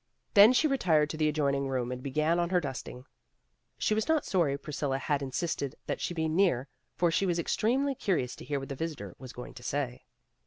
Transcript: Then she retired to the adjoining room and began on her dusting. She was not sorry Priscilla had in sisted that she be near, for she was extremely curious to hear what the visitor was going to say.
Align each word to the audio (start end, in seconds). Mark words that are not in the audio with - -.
Then 0.33 0.51
she 0.51 0.67
retired 0.67 1.11
to 1.11 1.17
the 1.17 1.29
adjoining 1.29 1.67
room 1.67 1.91
and 1.91 2.01
began 2.01 2.39
on 2.39 2.49
her 2.49 2.59
dusting. 2.59 3.05
She 3.77 3.93
was 3.93 4.07
not 4.07 4.25
sorry 4.25 4.57
Priscilla 4.57 4.97
had 4.97 5.21
in 5.21 5.29
sisted 5.29 5.75
that 5.85 6.01
she 6.01 6.15
be 6.15 6.27
near, 6.27 6.67
for 6.95 7.11
she 7.11 7.27
was 7.27 7.37
extremely 7.37 7.93
curious 7.93 8.35
to 8.37 8.45
hear 8.45 8.59
what 8.59 8.69
the 8.69 8.75
visitor 8.75 9.13
was 9.19 9.31
going 9.31 9.53
to 9.53 9.61
say. 9.61 10.05